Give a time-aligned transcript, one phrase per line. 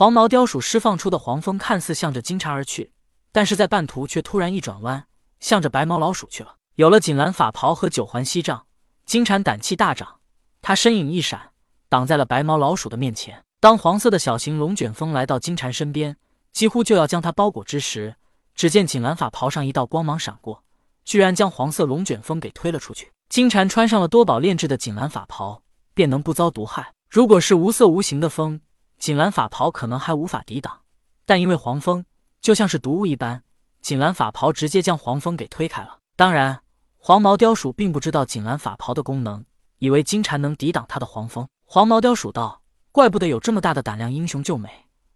[0.00, 2.90] 黄毛雕鼠释放出的黄蜂看似向着金蝉而去，
[3.32, 5.04] 但是在半途却突然一转弯，
[5.40, 6.56] 向着白毛老鼠去了。
[6.76, 8.64] 有了锦兰法袍和九环锡杖，
[9.04, 10.20] 金蝉胆气大涨，
[10.62, 11.50] 他身影一闪，
[11.90, 13.44] 挡在了白毛老鼠的面前。
[13.60, 16.16] 当黄色的小型龙卷风来到金蝉身边，
[16.50, 18.16] 几乎就要将它包裹之时，
[18.54, 20.64] 只见锦兰法袍上一道光芒闪过，
[21.04, 23.12] 居然将黄色龙卷风给推了出去。
[23.28, 25.60] 金蝉穿上了多宝炼制的锦兰法袍，
[25.92, 26.94] 便能不遭毒害。
[27.10, 28.62] 如果是无色无形的风，
[29.00, 30.82] 锦兰法袍可能还无法抵挡，
[31.26, 32.04] 但因为黄蜂
[32.40, 33.42] 就像是毒物一般，
[33.80, 35.98] 锦兰法袍直接将黄蜂给推开了。
[36.14, 36.62] 当然，
[36.98, 39.44] 黄毛雕鼠并不知道锦兰法袍的功能，
[39.78, 41.48] 以为金蝉能抵挡它的黄蜂。
[41.64, 42.60] 黄毛雕鼠道。
[42.92, 44.68] 怪不得有这么大的胆量，英雄救美！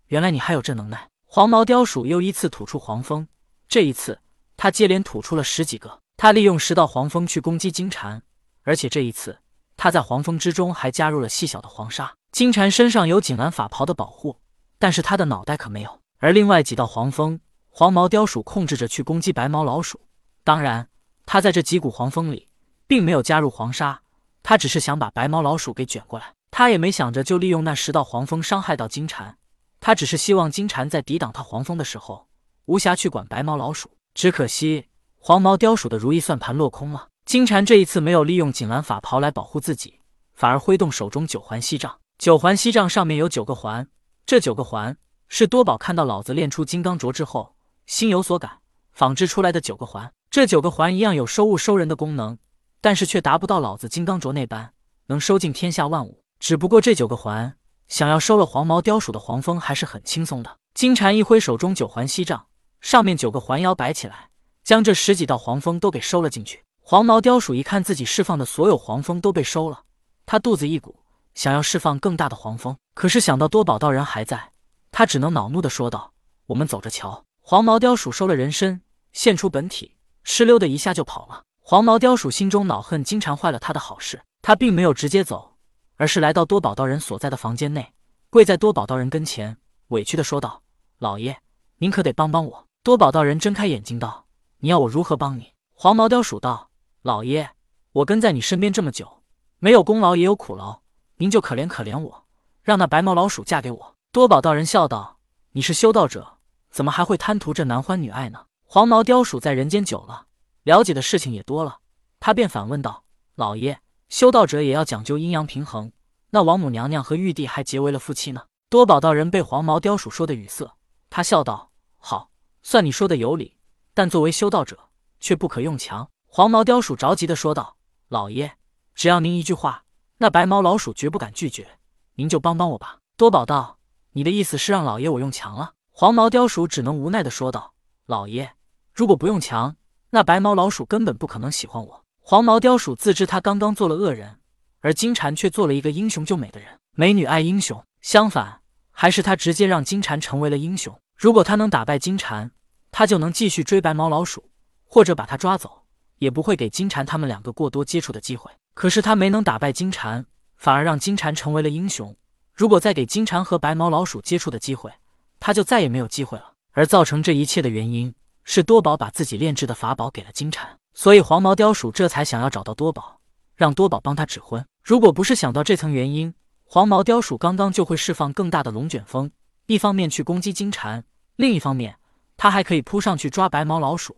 [0.06, 1.08] 原来你还有这能耐。
[1.26, 3.26] 黄毛雕鼠又一次吐出黄蜂，
[3.66, 4.20] 这一次
[4.56, 5.98] 他接连吐出了十几个。
[6.16, 8.22] 他利用十道黄蜂去攻击金蝉，
[8.62, 9.36] 而且这一次
[9.76, 12.14] 他在黄蜂之中还加入了细小的黄沙。
[12.34, 14.40] 金蝉身上有锦兰法袍的保护，
[14.80, 16.00] 但是他的脑袋可没有。
[16.18, 17.38] 而另外几道黄蜂，
[17.70, 20.00] 黄毛雕鼠控制着去攻击白毛老鼠。
[20.42, 20.88] 当然，
[21.26, 22.48] 他在这几股黄蜂里
[22.88, 24.00] 并没有加入黄沙，
[24.42, 26.34] 他只是想把白毛老鼠给卷过来。
[26.50, 29.38] 他也没想着就利用那十道黄蜂伤害到金蝉，
[29.78, 32.26] 他只是希望金蝉在抵挡他黄蜂的时候，
[32.64, 33.92] 无暇去管白毛老鼠。
[34.12, 34.88] 只可惜
[35.20, 37.10] 黄毛雕鼠的如意算盘落空了。
[37.26, 40.00] 金蝉这一次没有利用锦兰法袍来保护自己，
[40.34, 41.96] 反而挥动手中九环锡杖。
[42.16, 43.88] 九环锡杖上面有九个环，
[44.24, 44.96] 这九个环
[45.28, 48.58] 是多宝看到老子练出金刚镯之后心有所感
[48.92, 50.12] 仿制出来的九个环。
[50.30, 52.38] 这九个环一样有收物收人的功能，
[52.80, 54.72] 但是却达不到老子金刚镯那般
[55.06, 56.22] 能收尽天下万物。
[56.38, 57.56] 只不过这九个环，
[57.88, 60.58] 想要收了黄毛雕鼠的黄蜂还是很轻松的。
[60.72, 62.46] 金蝉一挥手中九环锡杖，
[62.80, 64.30] 上面九个环腰摆起来，
[64.62, 66.64] 将这十几道黄蜂都给收了进去。
[66.80, 69.82] 黄毛雕鼠一看自己释放的所有黄蜂都被收了，
[70.26, 71.00] 他肚子一鼓，
[71.34, 74.52] 想要释放更大的黄蜂，可是想到多宝道人还在，
[74.90, 76.12] 他只能恼怒的说道
[76.46, 78.80] ：“我们走着瞧。”黄毛雕鼠收了人身，
[79.12, 81.42] 现出本体，哧溜的一下就跑了。
[81.60, 85.56] 黄毛雕鼠心中恼恨金蝉坏了他的好事，他并没有直接走。
[85.96, 87.92] 而是来到多宝道人所在的房间内，
[88.28, 89.56] 跪在多宝道人跟前，
[89.88, 90.62] 委屈的说道
[90.98, 91.38] ：“老爷，
[91.78, 94.26] 您可得帮帮我。”多宝道人睁开眼睛道
[94.58, 96.70] ：“你要我如何帮你？”黄毛雕鼠道
[97.02, 97.50] ：“老爷，
[97.92, 99.22] 我跟在你身边这么久，
[99.58, 100.80] 没有功劳也有苦劳，
[101.16, 102.24] 您就可怜可怜我，
[102.62, 105.18] 让那白毛老鼠嫁给我。”多宝道人笑道
[105.52, 106.38] ：“你是修道者，
[106.70, 110.26] 怎么还会贪图这男欢女爱呢？”黄毛雕鼠在人间久了，
[110.62, 111.78] 了解的事情也多了，
[112.18, 113.04] 他便反问道
[113.36, 113.80] ：“老爷。”
[114.10, 115.90] 修道者也要讲究阴阳平衡。
[116.30, 118.42] 那王母娘娘和玉帝还结为了夫妻呢。
[118.68, 120.76] 多宝道人被黄毛雕鼠说的语塞，
[121.10, 122.30] 他笑道：“好，
[122.62, 123.56] 算你说的有理，
[123.92, 124.78] 但作为修道者，
[125.20, 127.76] 却不可用强。”黄毛雕鼠着急的说道
[128.08, 128.56] ：“老爷，
[128.94, 129.83] 只要您一句话，
[130.24, 131.68] 那白毛老鼠绝不敢拒绝。
[132.14, 133.76] 您就帮帮我吧。”多宝道
[134.12, 137.74] ：“你的意思是让老爷我用强了？”黄毛雕鼠只能无奈的说道
[138.08, 138.52] ：“老爷，
[138.94, 139.76] 如果不用强，
[140.08, 144.38] 那白毛老鼠根本不可能喜欢我。”黄毛雕鼠自知他刚刚做了恶人，
[144.80, 146.70] 而金蝉却做了一个英雄救美的人。
[146.96, 148.62] 美女爱英雄，相反，
[148.92, 150.98] 还是他直接让金蝉成为了英雄。
[151.18, 152.50] 如果他能打败金蝉，
[152.90, 154.48] 他就能继续追白毛老鼠，
[154.84, 155.82] 或者把他抓走，
[156.16, 158.50] 也不会给金蝉他们两个过多接触的机会。
[158.74, 160.26] 可是他没能打败金蝉，
[160.56, 162.14] 反而让金蝉成为了英雄。
[162.52, 164.92] 如果再给金蝉和白毛老鼠接触的机会，
[165.40, 166.52] 他就再也没有机会了。
[166.72, 168.12] 而造成这一切的原因
[168.42, 170.78] 是多宝把自己炼制的法宝给了金蝉。
[170.92, 173.20] 所以黄毛雕鼠这才想要找到多宝，
[173.56, 174.64] 让多宝帮他指婚。
[174.82, 179.30] 如果不是想到这层原因，黄毛雕鼠刚刚就会释放更大的龙卷风，
[179.66, 181.04] 一方面去攻击金蝉，
[181.36, 181.96] 另一方面
[182.36, 184.16] 他还可以扑上去抓白毛老鼠，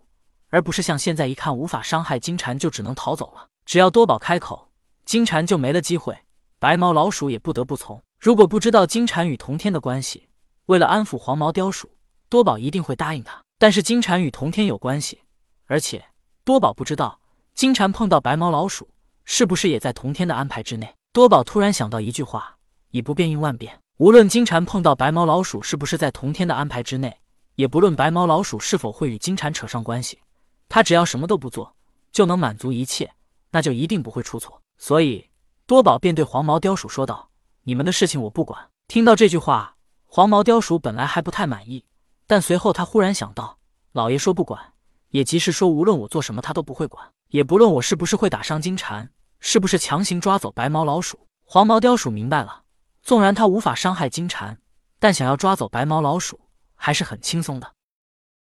[0.49, 3.49] 而不是像现在一看无法伤害金蝉，就只能逃走了。
[3.66, 4.69] 只要多宝开口，
[5.04, 6.16] 金蝉就没了机会，
[6.60, 8.00] 白毛老鼠也不得不从。
[8.19, 10.28] 如果不知道金蝉与同天的关系，
[10.66, 11.91] 为了安抚黄毛雕鼠，
[12.28, 13.43] 多宝一定会答应他。
[13.59, 15.21] 但是金蝉与同天有关系，
[15.66, 16.03] 而且。
[16.44, 17.19] 多宝不知道
[17.55, 18.88] 金蝉碰到白毛老鼠
[19.25, 20.94] 是不是也在同天的安排之内。
[21.12, 22.56] 多宝突然想到一句话：
[22.93, 23.76] 以不变应万变。
[23.97, 27.19] 无论金蝉碰到白毛老鼠是不是在同天的安排之内，
[27.56, 30.20] 也不论白毛老鼠是否会与金蝉扯上关系，
[30.69, 31.75] 他只要什么都不做
[32.12, 33.12] 就能满足一切，
[33.50, 34.62] 那就一定不会出错。
[34.78, 35.31] 所以
[35.66, 37.31] 多宝便对黄毛雕鼠说道
[37.64, 41.84] ：“你们的事情我不管。”听到这句话，黄毛雕鼠本来还不太满意，
[42.26, 43.58] 但随后他忽然想到，
[43.93, 44.75] 老爷说不管。
[45.10, 49.10] 也即是说，无论我做什么，他都不会管，也不论我是不是会打伤金蝉，
[49.40, 51.19] 是不是强行抓走白毛老鼠。
[51.44, 52.64] 黄毛雕鼠明白了，
[53.02, 54.58] 纵然他无法伤害金蝉，
[54.98, 56.40] 但想要抓走白毛老鼠
[56.75, 57.72] 还是很轻松的。